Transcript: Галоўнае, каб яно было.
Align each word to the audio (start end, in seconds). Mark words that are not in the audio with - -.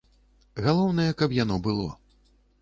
Галоўнае, 0.67 1.05
каб 1.19 1.37
яно 1.43 1.59
было. 1.69 1.85